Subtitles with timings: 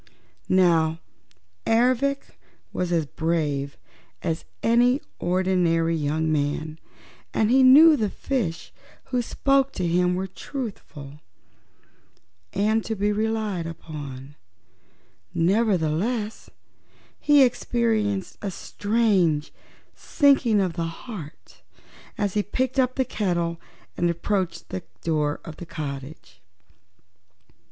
[0.49, 0.99] Now
[1.67, 2.35] Ervic
[2.73, 3.77] was as brave
[4.23, 6.79] as any ordinary young man,
[7.35, 8.71] and he knew the fishes
[9.11, 11.19] who spoke to him were truthful
[12.51, 14.33] and to be relied upon,
[15.35, 16.49] nevertheless
[17.19, 19.53] he experienced a strange
[19.93, 21.61] sinking of the heart
[22.17, 23.61] as he picked up the kettle
[23.95, 26.41] and approached the door of the cottage.